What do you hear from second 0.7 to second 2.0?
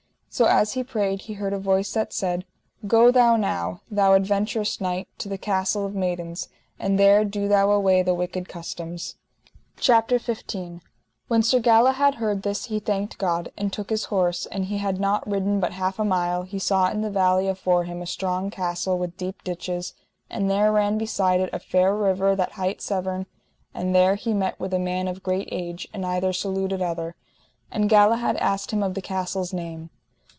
he prayed he heard a voice